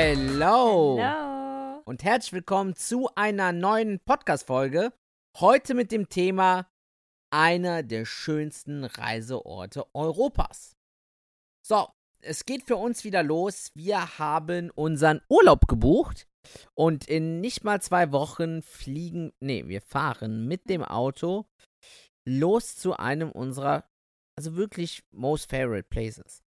[0.00, 0.96] Hello.
[1.02, 1.82] Hallo.
[1.84, 4.92] Und herzlich willkommen zu einer neuen Podcast-Folge.
[5.40, 6.70] Heute mit dem Thema
[7.30, 10.76] einer der schönsten Reiseorte Europas.
[11.66, 11.88] So,
[12.20, 13.72] es geht für uns wieder los.
[13.74, 16.28] Wir haben unseren Urlaub gebucht
[16.76, 21.44] und in nicht mal zwei Wochen fliegen, nee, wir fahren mit dem Auto
[22.24, 23.82] los zu einem unserer,
[24.38, 26.44] also wirklich most favorite places.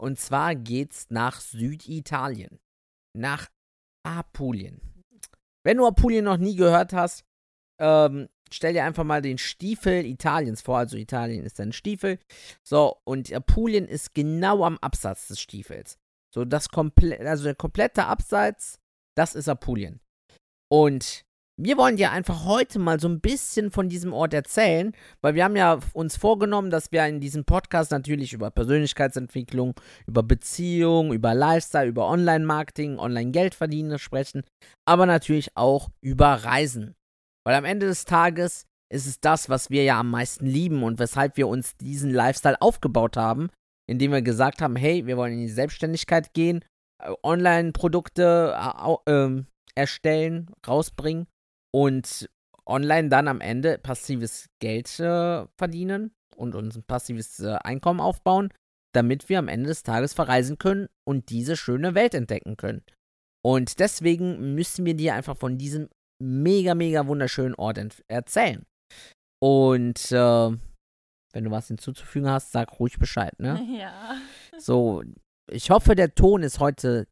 [0.00, 2.60] Und zwar geht's nach Süditalien
[3.14, 3.48] nach
[4.04, 4.80] Apulien.
[5.64, 7.24] Wenn du Apulien noch nie gehört hast,
[7.78, 10.78] ähm, stell dir einfach mal den Stiefel Italiens vor.
[10.78, 12.18] Also Italien ist ein Stiefel.
[12.62, 15.98] So, und Apulien ist genau am Absatz des Stiefels.
[16.34, 18.78] So, das komplett, also der komplette Absatz,
[19.16, 20.00] das ist Apulien.
[20.68, 21.24] Und
[21.60, 25.44] wir wollen dir einfach heute mal so ein bisschen von diesem Ort erzählen, weil wir
[25.44, 29.74] haben ja uns vorgenommen, dass wir in diesem Podcast natürlich über Persönlichkeitsentwicklung,
[30.06, 34.44] über Beziehung, über Lifestyle, über Online-Marketing, Online-Geld verdienen sprechen,
[34.86, 36.94] aber natürlich auch über Reisen.
[37.44, 40.98] Weil am Ende des Tages ist es das, was wir ja am meisten lieben und
[40.98, 43.50] weshalb wir uns diesen Lifestyle aufgebaut haben,
[43.88, 46.64] indem wir gesagt haben, hey, wir wollen in die Selbstständigkeit gehen,
[47.02, 48.56] äh, Online-Produkte
[49.06, 49.42] äh, äh,
[49.74, 51.26] erstellen, rausbringen
[51.74, 52.28] und
[52.66, 58.52] online dann am Ende passives Geld äh, verdienen und uns ein passives äh, Einkommen aufbauen,
[58.94, 62.82] damit wir am Ende des Tages verreisen können und diese schöne Welt entdecken können.
[63.44, 65.88] Und deswegen müssen wir dir einfach von diesem
[66.22, 68.64] mega, mega wunderschönen Ort erzählen.
[69.42, 70.50] Und äh,
[71.32, 73.60] wenn du was hinzuzufügen hast, sag ruhig Bescheid, ne?
[73.78, 74.20] Ja.
[74.58, 75.02] So,
[75.50, 77.08] ich hoffe, der Ton ist heute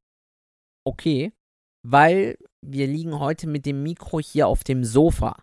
[0.86, 1.32] okay,
[1.82, 5.42] weil wir liegen heute mit dem Mikro hier auf dem Sofa.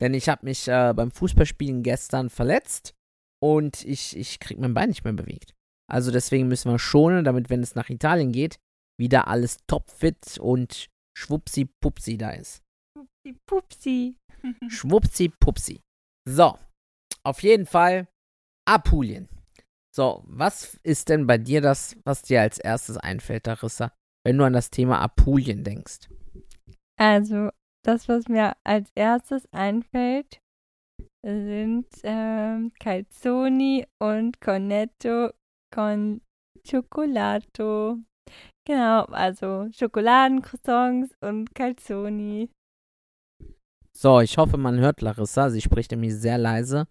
[0.00, 2.94] Denn ich habe mich äh, beim Fußballspielen gestern verletzt
[3.42, 5.54] und ich, ich krieg mein Bein nicht mehr bewegt.
[5.88, 8.58] Also deswegen müssen wir schonen, damit, wenn es nach Italien geht,
[8.98, 12.62] wieder alles topfit und schwuppsi-pupsi da ist.
[12.94, 14.16] Pupsi, Pupsi.
[14.68, 15.80] Schwuppsi-pupsi.
[16.28, 16.58] So,
[17.24, 18.08] auf jeden Fall
[18.68, 19.28] Apulien.
[19.94, 23.92] So, was ist denn bei dir das, was dir als erstes einfällt, Larissa,
[24.24, 26.08] wenn du an das Thema Apulien denkst?
[26.98, 27.50] Also,
[27.84, 30.40] das, was mir als erstes einfällt,
[31.24, 35.30] sind ähm, Calzoni und Cornetto
[35.74, 36.20] con
[36.66, 37.98] Cioccolato.
[38.66, 42.50] Genau, also Schokoladencroissants und Calzoni.
[43.96, 45.50] So, ich hoffe, man hört Larissa.
[45.50, 46.86] Sie spricht nämlich sehr leise.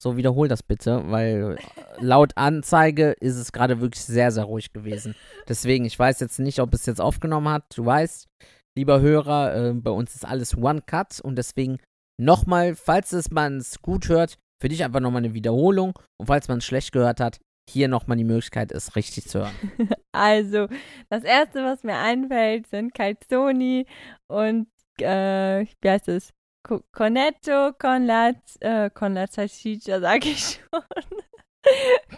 [0.00, 1.58] So, wiederhol das bitte, weil
[1.98, 5.14] laut Anzeige ist es gerade wirklich sehr, sehr ruhig gewesen.
[5.48, 7.64] Deswegen, ich weiß jetzt nicht, ob es jetzt aufgenommen hat.
[7.76, 8.28] Du weißt,
[8.78, 11.78] lieber Hörer, äh, bei uns ist alles One Cut und deswegen
[12.20, 16.48] nochmal, falls es man es gut hört, für dich einfach nochmal eine Wiederholung und falls
[16.48, 17.38] man es schlecht gehört hat,
[17.70, 19.54] hier nochmal die Möglichkeit, es richtig zu hören.
[20.12, 20.66] Also,
[21.10, 23.86] das erste, was mir einfällt, sind Calzoni
[24.26, 24.66] und,
[25.00, 26.32] äh, wie heißt es?
[26.66, 30.82] Co- Cornetto con la, äh, con la salsiccia, sag ich schon.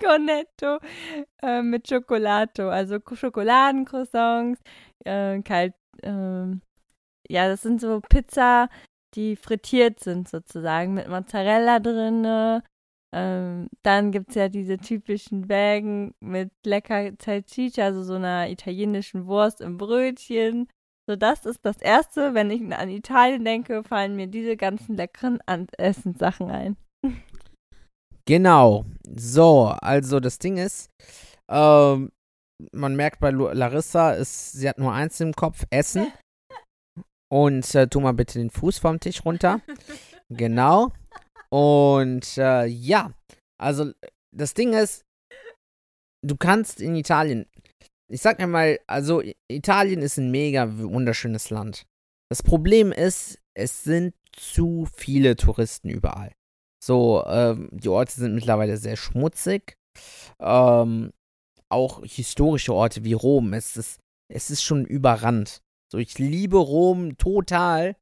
[0.00, 0.78] Cornetto
[1.42, 4.60] äh, mit Schokolato, also Schokoladencroissants,
[5.04, 6.62] äh, kalt, ähm,
[7.28, 8.68] ja, das sind so Pizza,
[9.14, 12.62] die frittiert sind sozusagen mit Mozzarella drinne.
[13.12, 19.26] Ähm, dann gibt es ja diese typischen Wägen mit lecker Salsiccia, also so einer italienischen
[19.26, 20.68] Wurst im Brötchen.
[21.08, 25.40] So, das ist das Erste, wenn ich an Italien denke, fallen mir diese ganzen leckeren
[25.76, 26.76] Essenssachen ein.
[28.26, 28.84] Genau.
[29.16, 30.88] So, also das Ding ist,
[31.48, 32.12] ähm,
[32.72, 36.12] man merkt bei Larissa, ist, sie hat nur eins im Kopf, Essen.
[37.32, 39.60] Und äh, tu mal bitte den Fuß vom Tisch runter.
[40.32, 40.92] Genau.
[41.50, 43.12] Und äh, ja,
[43.60, 43.92] also
[44.32, 45.04] das Ding ist,
[46.24, 47.46] du kannst in Italien,
[48.08, 51.84] ich sag mir mal, also Italien ist ein mega wunderschönes Land.
[52.30, 56.32] Das Problem ist, es sind zu viele Touristen überall.
[56.82, 59.74] So, ähm, die Orte sind mittlerweile sehr schmutzig.
[60.38, 61.10] Ähm,
[61.70, 64.00] auch historische Orte wie Rom, es ist,
[64.32, 65.62] es ist schon überrannt.
[65.92, 67.96] So, ich liebe Rom total.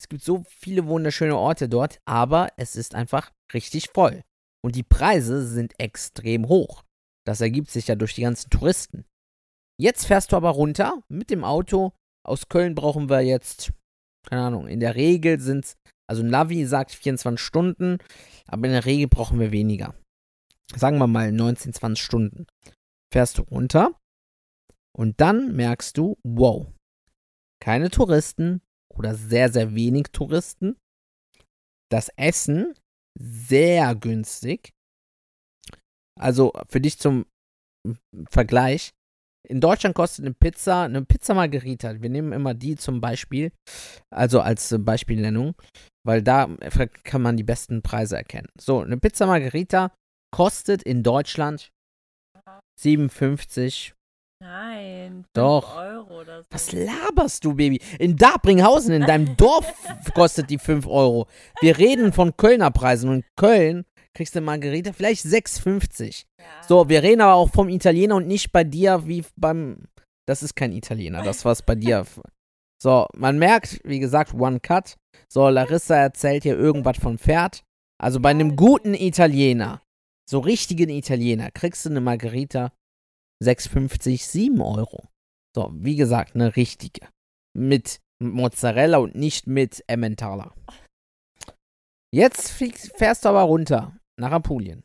[0.00, 4.22] Es gibt so viele wunderschöne Orte dort, aber es ist einfach richtig voll.
[4.64, 6.84] Und die Preise sind extrem hoch.
[7.26, 9.04] Das ergibt sich ja durch die ganzen Touristen.
[9.80, 11.92] Jetzt fährst du aber runter mit dem Auto.
[12.24, 13.72] Aus Köln brauchen wir jetzt,
[14.28, 15.76] keine Ahnung, in der Regel sind es,
[16.08, 17.98] also Navi sagt 24 Stunden,
[18.46, 19.94] aber in der Regel brauchen wir weniger.
[20.74, 22.46] Sagen wir mal 19, 20 Stunden.
[23.12, 24.00] Fährst du runter
[24.96, 26.72] und dann merkst du, wow,
[27.62, 28.62] keine Touristen
[28.94, 30.76] oder sehr, sehr wenig Touristen.
[31.90, 32.74] Das Essen
[33.18, 34.72] sehr günstig.
[36.18, 37.26] Also für dich zum
[38.30, 38.92] Vergleich.
[39.48, 43.50] In Deutschland kostet eine Pizza, eine Pizza Margherita, wir nehmen immer die zum Beispiel,
[44.08, 45.54] also als Beispielnennung,
[46.06, 46.48] weil da
[47.02, 48.48] kann man die besten Preise erkennen.
[48.58, 49.92] So, eine Pizza Margherita
[50.32, 51.72] kostet in Deutschland
[52.78, 53.94] 57
[54.42, 55.76] Nein, Doch.
[55.76, 56.48] Euro oder so.
[56.50, 57.80] Was laberst du, Baby?
[58.00, 59.72] In Darbringhausen, in deinem Dorf,
[60.14, 61.28] kostet die 5 Euro.
[61.60, 63.84] Wir reden von Kölner Preisen und in Köln
[64.14, 66.24] kriegst du Margarita vielleicht 6,50.
[66.38, 66.44] Ja.
[66.66, 69.84] So, wir reden aber auch vom Italiener und nicht bei dir wie beim.
[70.26, 72.04] Das ist kein Italiener, das was bei dir.
[72.82, 74.96] So, man merkt, wie gesagt, One Cut.
[75.28, 77.62] So, Larissa erzählt hier irgendwas vom Pferd.
[77.96, 79.82] Also bei einem guten Italiener,
[80.28, 82.72] so richtigen Italiener, kriegst du eine Margarita
[83.42, 85.08] 6,50, 7 Euro.
[85.54, 87.08] So, wie gesagt, eine richtige.
[87.54, 90.54] Mit Mozzarella und nicht mit Emmentaler.
[92.14, 94.84] Jetzt fährst du aber runter nach Apulien.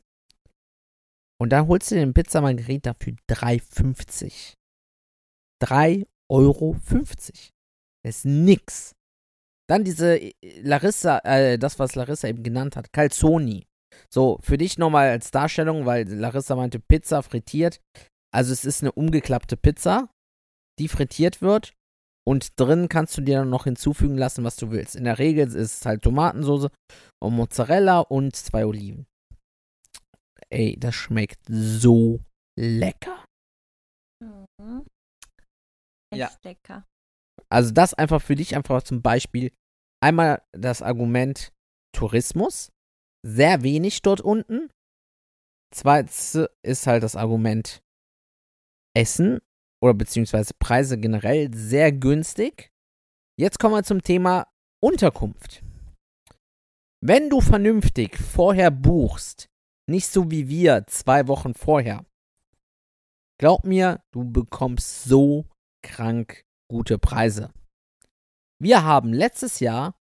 [1.39, 4.53] Und dann holst du den Pizza Margherita für 3,50.
[5.63, 6.75] 3,50 Euro.
[8.03, 8.95] Das ist nix.
[9.69, 10.19] Dann diese
[10.61, 13.67] Larissa, äh, das, was Larissa eben genannt hat, Calzoni.
[14.11, 17.79] So, für dich nochmal als Darstellung, weil Larissa meinte Pizza frittiert.
[18.33, 20.09] Also es ist eine umgeklappte Pizza,
[20.79, 21.73] die frittiert wird
[22.27, 24.95] und drin kannst du dir dann noch hinzufügen lassen, was du willst.
[24.95, 26.69] In der Regel ist es halt Tomatensauce
[27.23, 29.07] und Mozzarella und zwei Oliven.
[30.49, 32.19] Ey, das schmeckt so
[32.59, 33.23] lecker.
[34.23, 34.85] Mhm.
[36.11, 36.31] Echt Ja.
[36.43, 36.85] lecker.
[37.49, 39.51] Also das einfach für dich einfach zum Beispiel
[40.03, 41.51] einmal das Argument
[41.95, 42.69] Tourismus,
[43.27, 44.69] sehr wenig dort unten.
[45.73, 47.83] Zweitens ist halt das Argument
[48.95, 49.39] Essen
[49.81, 52.71] oder beziehungsweise Preise generell sehr günstig.
[53.37, 54.47] Jetzt kommen wir zum Thema
[54.81, 55.61] Unterkunft.
[57.01, 59.49] Wenn du vernünftig vorher buchst,
[59.89, 62.05] nicht so wie wir zwei Wochen vorher,
[63.39, 65.45] glaub mir, du bekommst so
[65.83, 67.51] krank gute Preise.
[68.59, 69.99] Wir haben letztes Jahr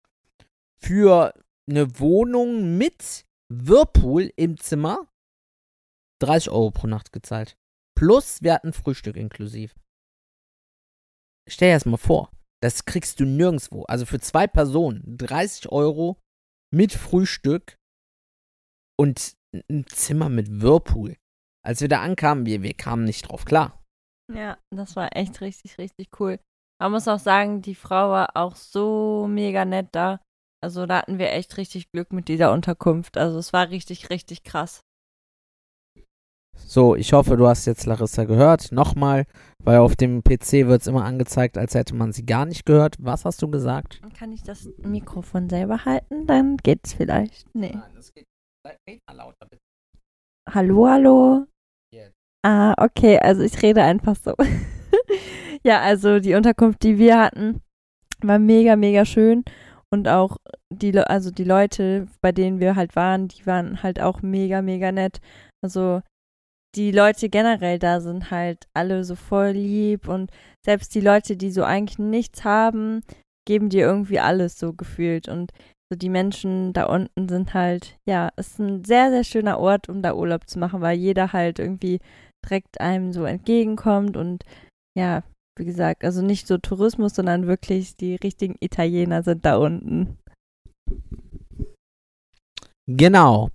[0.76, 1.32] für
[1.68, 5.08] eine Wohnung mit Whirlpool im Zimmer
[6.22, 7.56] 30 Euro pro Nacht gezahlt.
[7.96, 9.74] Plus, wir hatten Frühstück inklusiv.
[11.48, 12.30] Stell dir das mal vor.
[12.62, 13.82] Das kriegst du nirgendwo.
[13.84, 16.20] Also für zwei Personen 30 Euro
[16.72, 17.76] mit Frühstück
[18.98, 19.36] und
[19.68, 21.16] ein Zimmer mit Whirlpool.
[21.64, 23.82] Als wir da ankamen, wir, wir kamen nicht drauf klar.
[24.32, 26.38] Ja, das war echt richtig, richtig cool.
[26.80, 30.20] Man muss auch sagen, die Frau war auch so mega nett da.
[30.62, 33.18] Also da hatten wir echt richtig Glück mit dieser Unterkunft.
[33.18, 34.82] Also es war richtig, richtig krass.
[36.54, 38.70] So, ich hoffe, du hast jetzt Larissa gehört.
[38.70, 39.26] Nochmal,
[39.58, 42.96] weil auf dem PC wird es immer angezeigt, als hätte man sie gar nicht gehört.
[43.00, 44.00] Was hast du gesagt?
[44.16, 46.26] Kann ich das Mikrofon selber halten?
[46.26, 47.46] Dann geht's vielleicht.
[47.54, 47.72] Nee.
[47.74, 48.26] Nein, das geht.
[48.88, 49.62] Red mal lauter, bitte.
[50.48, 51.46] Hallo, hallo.
[51.92, 52.14] Jetzt.
[52.46, 54.34] Ah, okay, also ich rede einfach so.
[55.64, 57.60] ja, also die Unterkunft, die wir hatten,
[58.20, 59.44] war mega, mega schön.
[59.92, 60.38] Und auch
[60.72, 64.90] die, also die Leute, bei denen wir halt waren, die waren halt auch mega, mega
[64.90, 65.20] nett.
[65.62, 66.00] Also
[66.74, 70.30] die Leute generell da sind halt alle so voll lieb und
[70.64, 73.02] selbst die Leute, die so eigentlich nichts haben,
[73.46, 75.28] geben dir irgendwie alles so gefühlt.
[75.28, 75.52] Und
[75.92, 80.00] so die Menschen da unten sind halt, ja, ist ein sehr, sehr schöner Ort, um
[80.00, 81.98] da Urlaub zu machen, weil jeder halt irgendwie
[82.42, 84.44] direkt einem so entgegenkommt und
[84.98, 85.22] ja,
[85.56, 90.18] wie gesagt, also nicht so Tourismus, sondern wirklich die richtigen Italiener sind da unten.
[92.86, 93.50] Genau.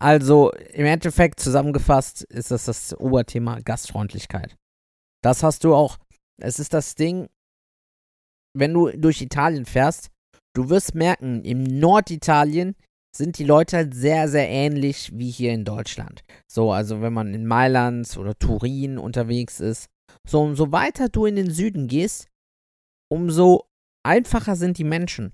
[0.00, 4.56] Also im Endeffekt zusammengefasst ist das das Oberthema Gastfreundlichkeit.
[5.22, 5.98] Das hast du auch.
[6.40, 7.28] Es ist das Ding,
[8.56, 10.10] wenn du durch Italien fährst,
[10.54, 12.74] du wirst merken, im Norditalien
[13.14, 16.24] sind die Leute halt sehr, sehr ähnlich wie hier in Deutschland.
[16.50, 19.88] So, also wenn man in Mailand oder Turin unterwegs ist.
[20.26, 22.28] So, umso weiter du in den Süden gehst,
[23.10, 23.66] umso
[24.04, 25.32] einfacher sind die Menschen.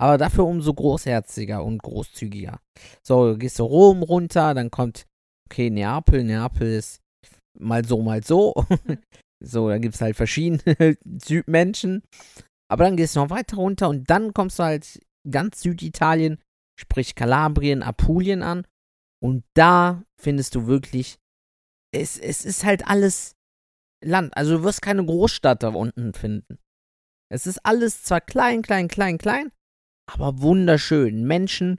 [0.00, 2.60] Aber dafür umso großherziger und großzügiger.
[3.06, 5.06] So, gehst du Rom runter, dann kommt,
[5.48, 7.00] okay, Neapel, Neapel ist
[7.58, 8.54] mal so, mal so.
[9.44, 12.02] so, da gibt es halt verschiedene Südmenschen.
[12.70, 15.00] Aber dann gehst du noch weiter runter und dann kommst du halt
[15.30, 16.40] ganz Süditalien,
[16.80, 18.66] sprich Kalabrien, Apulien an.
[19.22, 21.18] Und da findest du wirklich,
[21.94, 23.34] es, es ist halt alles
[24.02, 24.36] Land.
[24.36, 26.58] Also du wirst keine Großstadt da unten finden.
[27.30, 29.50] Es ist alles zwar klein, klein, klein, klein,
[30.10, 31.24] aber wunderschön.
[31.24, 31.78] Menschen,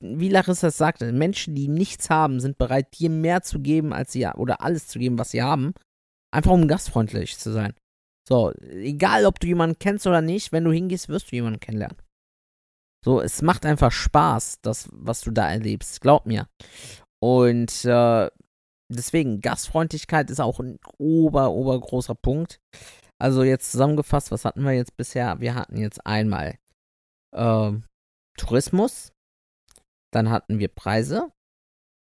[0.00, 4.26] wie Larissa sagte, Menschen, die nichts haben, sind bereit, dir mehr zu geben, als sie
[4.26, 5.72] oder alles zu geben, was sie haben.
[6.34, 7.74] Einfach um gastfreundlich zu sein.
[8.28, 11.96] So, egal ob du jemanden kennst oder nicht, wenn du hingehst, wirst du jemanden kennenlernen.
[13.04, 16.00] So, es macht einfach Spaß, das, was du da erlebst.
[16.00, 16.48] Glaub mir.
[17.20, 18.30] Und äh,
[18.96, 22.60] deswegen, Gastfreundlichkeit ist auch ein ober, obergroßer Punkt.
[23.20, 25.40] Also jetzt zusammengefasst, was hatten wir jetzt bisher?
[25.40, 26.58] Wir hatten jetzt einmal
[27.34, 27.72] äh,
[28.36, 29.12] Tourismus,
[30.12, 31.30] dann hatten wir Preise,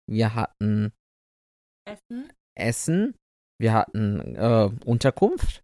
[0.10, 0.92] wir hatten
[1.86, 2.32] Essen.
[2.56, 3.16] Essen,
[3.60, 5.64] wir hatten äh, Unterkunft,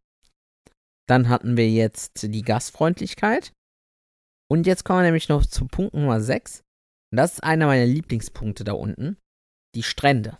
[1.07, 3.53] dann hatten wir jetzt die Gastfreundlichkeit
[4.51, 6.63] und jetzt kommen wir nämlich noch zu Punkt Nummer 6.
[7.11, 9.17] Und das ist einer meiner Lieblingspunkte da unten.
[9.75, 10.39] Die Strände.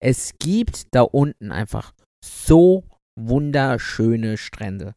[0.00, 1.92] Es gibt da unten einfach
[2.24, 2.84] so
[3.18, 4.94] wunderschöne Strände.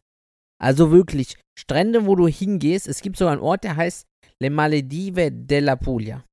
[0.61, 2.87] Also wirklich, Strände, wo du hingehst.
[2.87, 4.05] Es gibt sogar einen Ort, der heißt
[4.39, 6.23] Le Maledive della Puglia.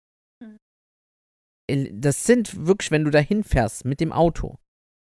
[0.43, 2.01] Hm.
[2.01, 4.59] Das sind wirklich, wenn du da hinfährst mit dem Auto.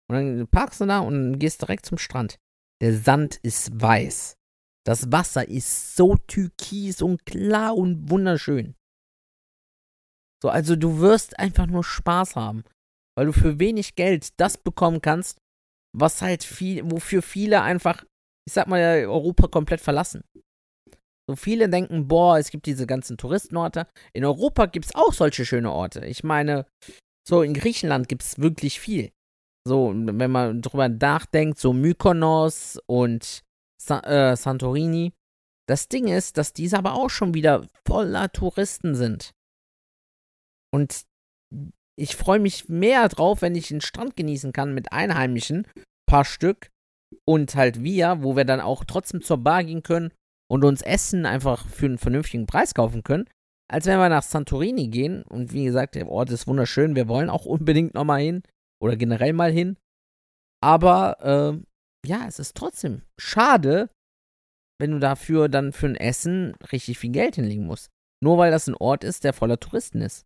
[0.09, 2.37] Und dann parkst du da und gehst direkt zum Strand.
[2.81, 4.35] Der Sand ist weiß.
[4.85, 8.75] Das Wasser ist so türkis und klar und wunderschön.
[10.41, 12.65] So, also du wirst einfach nur Spaß haben,
[13.17, 15.37] weil du für wenig Geld das bekommen kannst,
[15.95, 18.03] was halt viel, wofür viele einfach,
[18.47, 20.23] ich sag mal, Europa komplett verlassen.
[21.29, 23.87] So viele denken, boah, es gibt diese ganzen Touristenorte.
[24.13, 26.05] In Europa gibt es auch solche schöne Orte.
[26.05, 26.65] Ich meine,
[27.27, 29.11] so in Griechenland gibt es wirklich viel.
[29.65, 33.43] So, wenn man drüber nachdenkt, so Mykonos und
[33.81, 35.13] Sa äh, Santorini.
[35.67, 39.31] Das Ding ist, dass diese aber auch schon wieder voller Touristen sind.
[40.73, 41.05] Und
[41.95, 45.67] ich freue mich mehr drauf, wenn ich den Strand genießen kann mit Einheimischen,
[46.07, 46.69] paar Stück,
[47.25, 50.11] und halt wir, wo wir dann auch trotzdem zur Bar gehen können
[50.49, 53.29] und uns Essen einfach für einen vernünftigen Preis kaufen können,
[53.69, 55.23] als wenn wir nach Santorini gehen.
[55.23, 58.43] Und wie gesagt, der Ort ist wunderschön, wir wollen auch unbedingt nochmal hin
[58.81, 59.77] oder generell mal hin.
[60.61, 63.89] Aber äh, ja, es ist trotzdem schade,
[64.79, 67.89] wenn du dafür dann für ein Essen richtig viel Geld hinlegen musst.
[68.21, 70.23] Nur weil das ein Ort ist, der voller Touristen ist.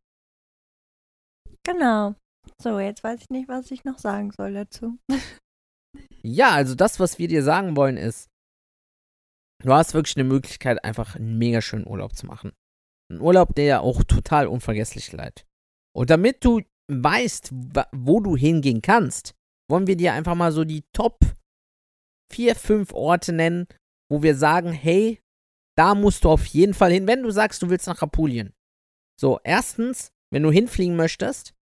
[1.67, 2.15] Genau.
[2.61, 4.97] So, jetzt weiß ich nicht, was ich noch sagen soll dazu.
[6.23, 8.29] ja, also das, was wir dir sagen wollen, ist,
[9.61, 12.53] du hast wirklich eine Möglichkeit, einfach einen mega schönen Urlaub zu machen.
[13.11, 15.45] Ein Urlaub, der ja auch total unvergesslich bleibt.
[15.93, 17.51] Und damit du weißt,
[17.91, 19.35] wo du hingehen kannst,
[19.69, 21.19] wollen wir dir einfach mal so die Top
[22.31, 23.67] vier, fünf Orte nennen,
[24.09, 25.19] wo wir sagen, hey,
[25.77, 28.53] da musst du auf jeden Fall hin, wenn du sagst, du willst nach Apulien.
[29.19, 31.56] So, erstens, wenn du hinfliegen möchtest,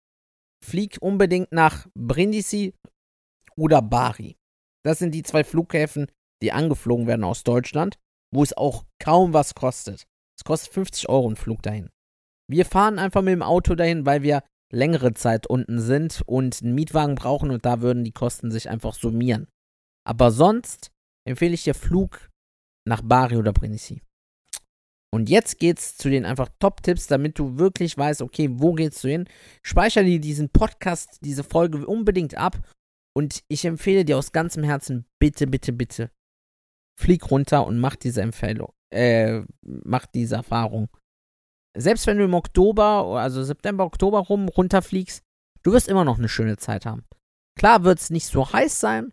[0.64, 2.75] flieg unbedingt nach Brindisi
[3.57, 4.37] oder Bari.
[4.85, 6.07] Das sind die zwei Flughäfen,
[6.42, 7.99] die angeflogen werden aus Deutschland,
[8.33, 10.07] wo es auch kaum was kostet.
[10.38, 11.90] Es kostet 50 Euro ein Flug dahin.
[12.50, 14.42] Wir fahren einfach mit dem Auto dahin, weil wir
[14.73, 18.95] längere Zeit unten sind und einen Mietwagen brauchen und da würden die Kosten sich einfach
[18.95, 19.47] summieren.
[20.04, 20.90] Aber sonst
[21.26, 22.31] empfehle ich dir Flug
[22.87, 24.02] nach Bari oder Brindisi.
[25.14, 29.09] Und jetzt geht's zu den einfach Top-Tipps, damit du wirklich weißt, okay, wo geht's du
[29.09, 29.28] hin?
[29.62, 32.59] Speicher dir diesen Podcast, diese Folge unbedingt ab.
[33.14, 36.11] Und ich empfehle dir aus ganzem Herzen, bitte, bitte, bitte,
[36.99, 40.88] flieg runter und mach diese Empfehlung, äh, mach diese Erfahrung.
[41.76, 45.23] Selbst wenn du im Oktober, also September, Oktober rum runterfliegst,
[45.62, 47.04] du wirst immer noch eine schöne Zeit haben.
[47.59, 49.12] Klar wird es nicht so heiß sein,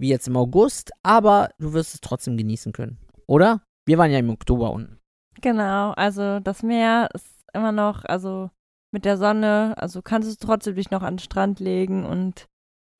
[0.00, 2.98] wie jetzt im August, aber du wirst es trotzdem genießen können.
[3.26, 3.62] Oder?
[3.86, 5.03] Wir waren ja im Oktober unten.
[5.40, 8.50] Genau, also das Meer ist immer noch, also
[8.92, 12.46] mit der Sonne, also kannst du trotzdem dich noch an den Strand legen und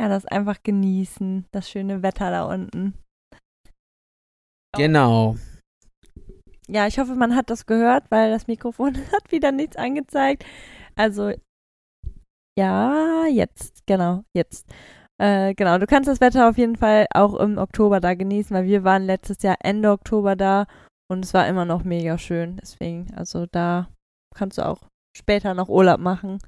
[0.01, 2.95] ja, das einfach genießen, das schöne Wetter da unten.
[4.77, 5.37] Genau.
[6.67, 10.45] Ja, ich hoffe, man hat das gehört, weil das Mikrofon hat wieder nichts angezeigt.
[10.97, 11.33] Also,
[12.59, 14.67] ja, jetzt, genau, jetzt.
[15.19, 18.65] Äh, genau, du kannst das Wetter auf jeden Fall auch im Oktober da genießen, weil
[18.65, 20.67] wir waren letztes Jahr Ende Oktober da
[21.11, 22.57] und es war immer noch mega schön.
[22.57, 23.89] Deswegen, also da
[24.35, 26.39] kannst du auch später noch Urlaub machen.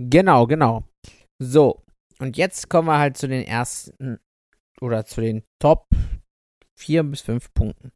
[0.00, 0.84] Genau, genau.
[1.40, 1.82] So,
[2.18, 4.18] und jetzt kommen wir halt zu den ersten
[4.80, 5.86] oder zu den Top
[6.78, 7.92] 4 bis 5 Punkten.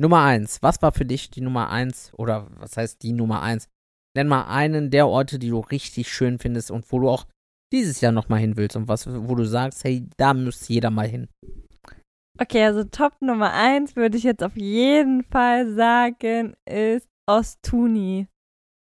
[0.00, 0.62] Nummer 1.
[0.62, 3.68] Was war für dich die Nummer 1 oder was heißt die Nummer 1?
[4.16, 7.26] Nenn mal einen der Orte, die du richtig schön findest und wo du auch
[7.72, 11.08] dieses Jahr nochmal hin willst und was, wo du sagst, hey, da muss jeder mal
[11.08, 11.28] hin?
[12.40, 18.26] Okay, also Top Nummer 1 würde ich jetzt auf jeden Fall sagen, ist Ostuni.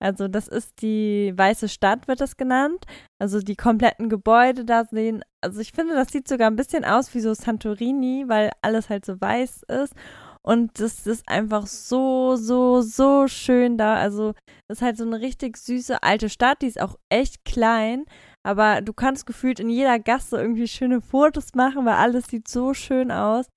[0.04, 2.86] Also das ist die Weiße Stadt, wird das genannt.
[3.22, 5.24] Also die kompletten Gebäude da sehen.
[5.42, 9.06] Also ich finde, das sieht sogar ein bisschen aus wie so Santorini, weil alles halt
[9.06, 9.94] so weiß ist.
[10.42, 13.96] Und das ist einfach so, so, so schön da.
[13.96, 14.34] Also
[14.68, 18.04] ist halt so eine richtig süße alte Stadt, die ist auch echt klein.
[18.46, 22.74] Aber du kannst gefühlt in jeder Gasse irgendwie schöne Fotos machen, weil alles sieht so
[22.74, 23.48] schön aus.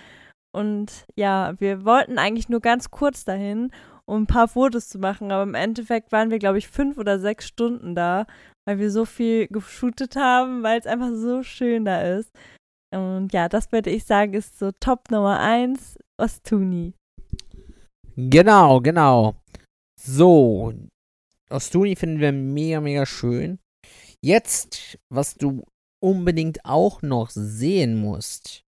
[0.54, 3.70] Und ja, wir wollten eigentlich nur ganz kurz dahin,
[4.06, 5.32] um ein paar Fotos zu machen.
[5.32, 8.26] Aber im Endeffekt waren wir, glaube ich, fünf oder sechs Stunden da,
[8.64, 12.30] weil wir so viel geshootet haben, weil es einfach so schön da ist.
[12.94, 16.94] Und ja, das würde ich sagen, ist so Top Nummer eins Ostuni.
[18.16, 19.34] Genau, genau.
[20.00, 20.72] So,
[21.50, 23.58] Ostuni finden wir mega, mega schön.
[24.26, 25.64] Jetzt, was du
[26.02, 28.64] unbedingt auch noch sehen musst,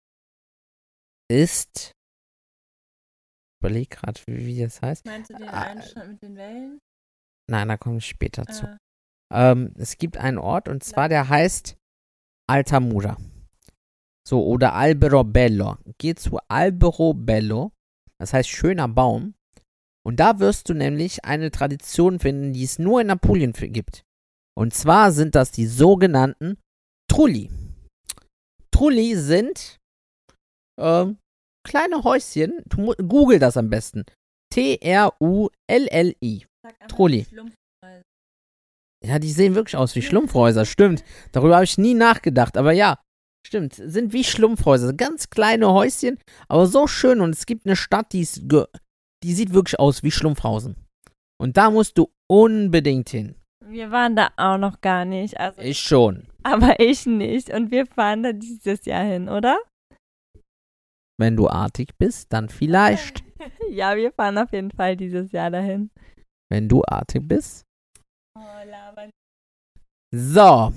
[1.30, 1.92] ist.
[1.94, 5.06] Ich überleg gerade, wie, wie, das heißt.
[5.06, 6.78] Meinst du den ah, Einschnitt mit den Wellen?
[7.50, 8.52] Nein, da komme ich später ah.
[8.52, 8.78] zu.
[9.32, 11.78] Ähm, es gibt einen Ort und zwar der heißt
[12.46, 13.16] Altamura.
[14.28, 15.78] So, oder Albero Bello.
[15.96, 17.72] Geh zu Albero Bello.
[18.20, 19.32] Das heißt schöner Baum.
[20.04, 24.05] Und da wirst du nämlich eine Tradition finden, die es nur in Apulien gibt.
[24.56, 26.58] Und zwar sind das die sogenannten
[27.10, 27.50] Trulli.
[28.70, 29.78] Trulli sind
[30.80, 31.18] ähm,
[31.66, 32.62] kleine Häuschen.
[32.68, 34.04] Google das am besten.
[34.52, 36.46] T-R-U-L-L-I.
[36.88, 37.26] Trulli.
[39.04, 40.64] Ja, die sehen wirklich aus wie Schlumpfhäuser.
[40.64, 41.04] Stimmt.
[41.32, 42.56] Darüber habe ich nie nachgedacht.
[42.56, 42.98] Aber ja,
[43.46, 43.75] stimmt.
[43.75, 44.94] Sind wie Schlumpfhäuser.
[44.94, 47.20] Ganz kleine Häuschen, aber so schön.
[47.20, 48.42] Und es gibt eine Stadt, die, ist
[49.22, 50.76] die sieht wirklich aus wie Schlumpfhausen.
[51.38, 53.36] Und da musst du unbedingt hin.
[53.68, 55.38] Wir waren da auch noch gar nicht.
[55.40, 56.28] Also, ich schon.
[56.44, 57.50] Aber ich nicht.
[57.50, 59.58] Und wir fahren da dieses Jahr hin, oder?
[61.18, 63.25] Wenn du artig bist, dann vielleicht.
[63.70, 65.90] ja, wir fahren auf jeden Fall dieses Jahr dahin.
[66.49, 67.64] Wenn du artig bist.
[68.38, 69.11] Oh, labern.
[70.14, 70.73] So.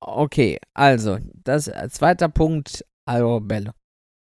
[0.00, 3.72] Okay, also, das äh, zweiter Punkt, Bello.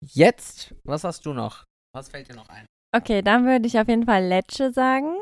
[0.04, 1.64] Jetzt, was hast du noch?
[1.94, 2.66] Was fällt dir noch ein?
[2.96, 5.16] Okay, dann würde ich auf jeden Fall Lecce sagen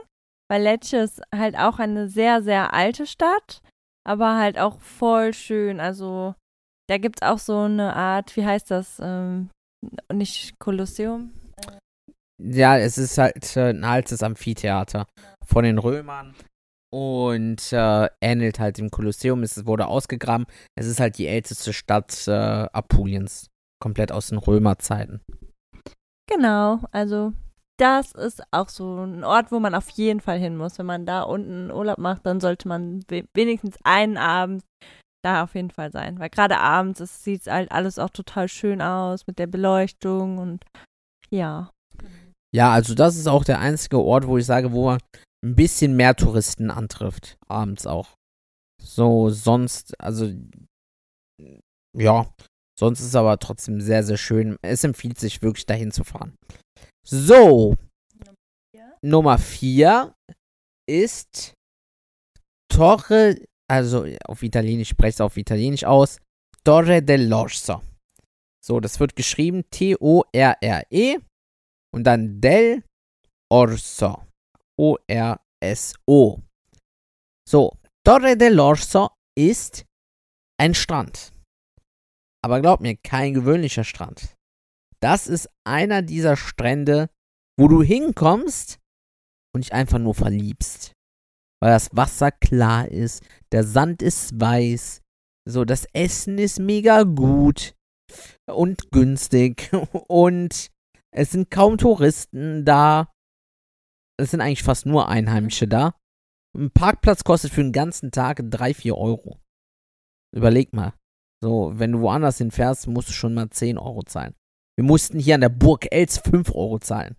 [0.48, 3.62] weil Lecce ist halt auch eine sehr, sehr alte Stadt,
[4.04, 5.80] aber halt auch voll schön.
[5.80, 6.34] Also
[6.88, 8.98] da gibt es auch so eine Art, wie heißt das?
[9.00, 9.50] Ähm,
[10.12, 11.30] nicht Kolosseum?
[12.42, 15.06] Ja, es ist halt äh, ein altes Amphitheater
[15.44, 16.34] von den Römern
[16.90, 19.42] und äh, ähnelt halt dem Kolosseum.
[19.42, 20.46] Es wurde ausgegraben.
[20.76, 23.48] Es ist halt die älteste Stadt äh, Apuliens,
[23.82, 25.20] komplett aus den Römerzeiten.
[26.28, 27.32] Genau, also
[27.78, 30.78] das ist auch so ein Ort, wo man auf jeden Fall hin muss.
[30.78, 34.64] Wenn man da unten Urlaub macht, dann sollte man wenigstens einen Abend
[35.24, 36.18] da auf jeden Fall sein.
[36.18, 40.64] Weil gerade abends sieht halt alles auch total schön aus mit der Beleuchtung und
[41.30, 41.70] ja.
[42.54, 44.98] Ja, also das ist auch der einzige Ort, wo ich sage, wo man
[45.44, 47.36] ein bisschen mehr Touristen antrifft.
[47.46, 48.14] Abends auch.
[48.82, 50.32] So, sonst, also,
[51.96, 52.26] ja,
[52.78, 54.56] sonst ist es aber trotzdem sehr, sehr schön.
[54.62, 56.34] Es empfiehlt sich wirklich dahin zu fahren.
[57.04, 57.74] So.
[59.02, 60.14] Nummer 4
[60.88, 61.54] ist
[62.68, 63.36] Torre,
[63.70, 66.18] also auf Italienisch, spreche es auf Italienisch aus,
[66.64, 67.82] Torre dell'Orso.
[68.64, 71.18] So, das wird geschrieben T-O-R-R-E
[71.94, 72.84] und dann del
[73.50, 74.24] Orso.
[74.78, 76.40] O-R-S-O.
[77.48, 79.86] So, Torre dell'Orso ist
[80.60, 81.32] ein Strand.
[82.44, 84.36] Aber glaub mir, kein gewöhnlicher Strand.
[85.02, 87.08] Das ist einer dieser Strände,
[87.58, 88.78] wo du hinkommst
[89.54, 90.92] und dich einfach nur verliebst.
[91.60, 95.02] Weil das Wasser klar ist, der Sand ist weiß,
[95.48, 97.74] so das Essen ist mega gut
[98.46, 99.70] und günstig
[100.08, 100.70] und
[101.10, 103.12] es sind kaum Touristen da.
[104.20, 105.94] Es sind eigentlich fast nur Einheimische da.
[106.56, 109.38] Ein Parkplatz kostet für den ganzen Tag 3, 4 Euro.
[110.34, 110.94] Überleg mal.
[111.42, 114.34] So, wenn du woanders hinfährst, musst du schon mal 10 Euro zahlen.
[114.78, 117.16] Wir mussten hier an der Burg Els 5 Euro zahlen.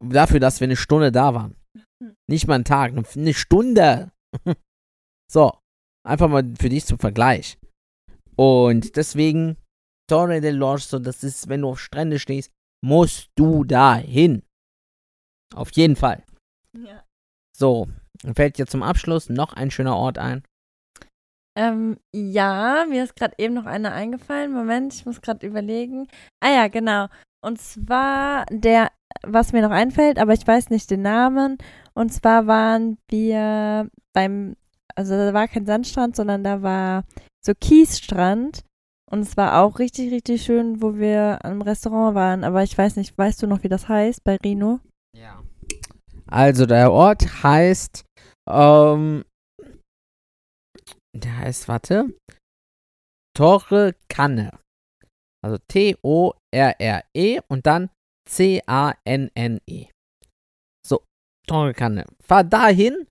[0.00, 1.54] Dafür, dass wir eine Stunde da waren.
[2.26, 4.12] Nicht mal einen Tag, eine Stunde.
[5.30, 5.58] so,
[6.08, 7.58] einfach mal für dich zum Vergleich.
[8.34, 9.58] Und deswegen,
[10.08, 12.50] Torre del Orso, das ist, wenn du auf Strände stehst,
[12.82, 14.42] musst du da hin.
[15.54, 16.24] Auf jeden Fall.
[16.74, 17.04] Ja.
[17.54, 17.88] So,
[18.34, 20.44] fällt dir zum Abschluss noch ein schöner Ort ein?
[21.60, 24.50] Ähm, ja, mir ist gerade eben noch einer eingefallen.
[24.50, 26.08] Moment, ich muss gerade überlegen.
[26.42, 27.08] Ah ja, genau.
[27.44, 28.90] Und zwar der,
[29.26, 31.58] was mir noch einfällt, aber ich weiß nicht den Namen.
[31.92, 34.56] Und zwar waren wir beim,
[34.94, 37.04] also da war kein Sandstrand, sondern da war
[37.44, 38.64] so Kiesstrand.
[39.10, 42.42] Und es war auch richtig, richtig schön, wo wir am Restaurant waren.
[42.42, 44.80] Aber ich weiß nicht, weißt du noch, wie das heißt bei Rino?
[45.14, 45.42] Ja.
[46.26, 48.04] Also der Ort heißt
[48.48, 49.24] Ähm,
[51.20, 52.14] der heißt, warte.
[53.36, 54.58] Torre Kanne.
[55.42, 57.90] Also T-O-R-R-E und dann
[58.28, 59.86] C-A-N-N-E.
[60.86, 61.02] So,
[61.46, 62.06] Torre Kanne.
[62.22, 63.06] Fahr dahin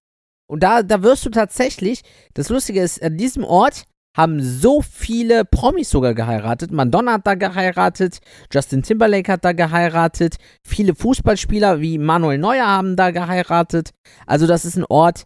[0.50, 2.02] und da, da wirst du tatsächlich,
[2.34, 3.86] das Lustige ist, an diesem Ort
[4.18, 6.72] haben so viele Promis sogar geheiratet.
[6.72, 8.20] Madonna hat da geheiratet,
[8.52, 13.92] Justin Timberlake hat da geheiratet, viele Fußballspieler wie Manuel Neuer haben da geheiratet.
[14.26, 15.26] Also das ist ein Ort,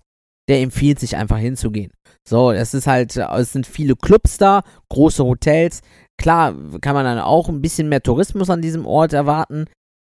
[0.50, 1.92] der empfiehlt sich einfach hinzugehen.
[2.28, 5.82] So, es ist halt, es sind viele Clubs da, große Hotels.
[6.18, 9.66] Klar kann man dann auch ein bisschen mehr Tourismus an diesem Ort erwarten,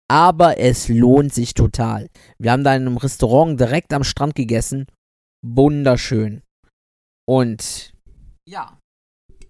[0.10, 2.10] aber es lohnt sich total.
[2.39, 4.86] Wir haben da in einem Restaurant direkt am Strand gegessen.
[5.45, 6.41] Wunderschön.
[7.28, 7.91] Und
[8.47, 8.78] ja,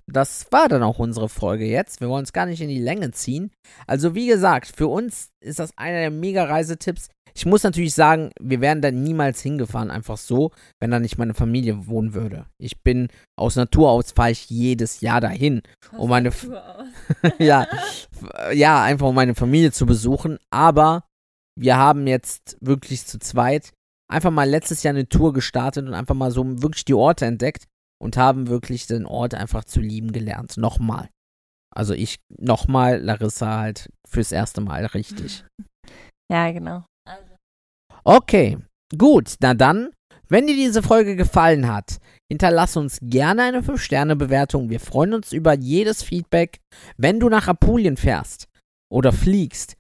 [0.08, 2.00] das war dann auch unsere Folge jetzt.
[2.00, 3.52] Wir wollen es gar nicht in die Länge ziehen.
[3.88, 7.10] Also wie gesagt, für uns ist das einer der mega Reisetipps.
[7.38, 11.34] Ich muss natürlich sagen, wir wären da niemals hingefahren, einfach so, wenn da nicht meine
[11.34, 12.46] Familie wohnen würde.
[12.58, 15.62] Ich bin aus Natur aus fahre ich jedes Jahr dahin,
[15.98, 16.32] um meine
[17.40, 17.68] ja,
[18.54, 20.38] ja, einfach um meine Familie zu besuchen.
[20.50, 21.04] Aber
[21.60, 23.74] wir haben jetzt wirklich zu zweit
[24.10, 27.66] einfach mal letztes Jahr eine Tour gestartet und einfach mal so wirklich die Orte entdeckt
[28.02, 30.58] und haben wirklich den Ort einfach zu lieben gelernt.
[30.58, 31.10] Nochmal.
[31.76, 35.44] Also ich nochmal, Larissa halt fürs erste Mal richtig.
[36.32, 36.84] Ja, genau.
[38.08, 38.60] Okay,
[38.96, 39.90] gut, na dann,
[40.30, 41.98] wenn dir diese Folge gefallen hat,
[42.30, 44.70] hinterlass uns gerne eine 5-Sterne-Bewertung.
[44.70, 46.60] Wir freuen uns über jedes Feedback.
[46.98, 48.48] Wenn du nach Apulien fährst
[48.92, 49.76] oder fliegst,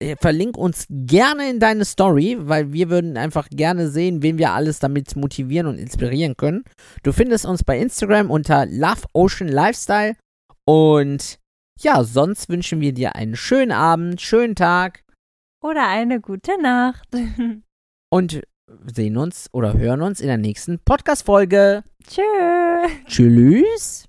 [0.00, 4.52] äh, verlink uns gerne in deine Story, weil wir würden einfach gerne sehen, wen wir
[4.52, 6.62] alles damit motivieren und inspirieren können.
[7.02, 10.14] Du findest uns bei Instagram unter Love Ocean Lifestyle
[10.64, 11.40] und
[11.80, 15.02] ja, sonst wünschen wir dir einen schönen Abend, schönen Tag
[15.62, 17.08] Oder eine gute Nacht.
[18.10, 18.40] und
[18.86, 21.82] sehen uns oder hören uns in der nächsten Podcast-Folge.
[22.08, 22.22] Tschö.
[23.06, 24.06] Tschüss.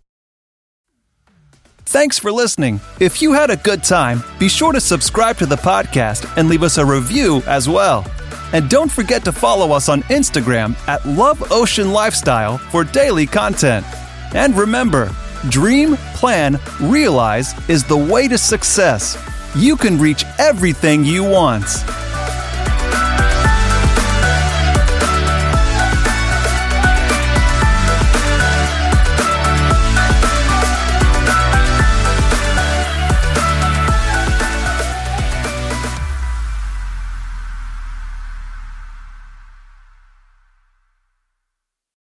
[1.85, 2.79] Thanks for listening.
[3.01, 6.63] If you had a good time, be sure to subscribe to the podcast and leave
[6.63, 8.05] us a review as well.
[8.53, 13.85] And don't forget to follow us on Instagram at Love Ocean Lifestyle for daily content.
[14.33, 15.13] And remember,
[15.49, 19.17] dream, plan, realize is the way to success.
[19.55, 21.65] You can reach everything you want.